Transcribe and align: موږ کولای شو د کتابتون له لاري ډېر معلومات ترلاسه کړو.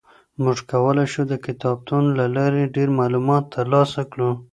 موږ 0.41 0.57
کولای 0.71 1.07
شو 1.13 1.21
د 1.27 1.33
کتابتون 1.45 2.03
له 2.19 2.25
لاري 2.35 2.63
ډېر 2.75 2.89
معلومات 2.99 3.43
ترلاسه 3.55 4.01
کړو. 4.11 4.31